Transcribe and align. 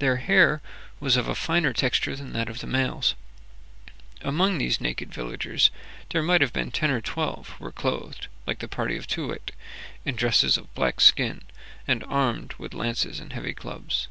Their 0.00 0.16
hair 0.16 0.60
was 1.00 1.16
of 1.16 1.26
a 1.26 1.34
finer 1.34 1.72
texture 1.72 2.14
than 2.14 2.34
that 2.34 2.50
of 2.50 2.60
the 2.60 2.66
males. 2.66 3.14
Among 4.20 4.58
these 4.58 4.82
naked 4.82 5.14
villagers 5.14 5.70
there 6.10 6.20
might 6.22 6.42
have 6.42 6.52
been 6.52 6.70
ten 6.70 6.90
or 6.90 7.00
twelve 7.00 7.48
who 7.48 7.64
were 7.64 7.72
clothed, 7.72 8.28
like 8.46 8.58
the 8.58 8.68
party 8.68 8.98
of 8.98 9.06
Too 9.06 9.28
wit, 9.28 9.52
in 10.04 10.14
dresses 10.14 10.58
of 10.58 10.74
black 10.74 11.00
skin, 11.00 11.44
and 11.88 12.04
armed 12.04 12.52
with 12.58 12.74
lances 12.74 13.18
and 13.18 13.32
heavy 13.32 13.54
clubs. 13.54 14.08